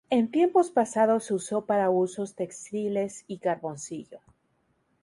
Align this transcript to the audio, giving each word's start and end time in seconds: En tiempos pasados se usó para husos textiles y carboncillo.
En 0.09 0.31
tiempos 0.31 0.71
pasados 0.71 1.25
se 1.25 1.35
usó 1.35 1.67
para 1.67 1.91
husos 1.91 2.33
textiles 2.33 3.23
y 3.27 3.37
carboncillo. 3.37 4.19